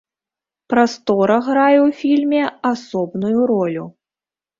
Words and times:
Прастора 0.73 1.35
грае 1.47 1.75
ў 1.87 1.99
фільме 1.99 2.41
асобную 2.71 3.37
ролю. 3.53 3.85